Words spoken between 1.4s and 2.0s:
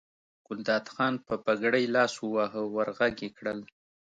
پګړۍ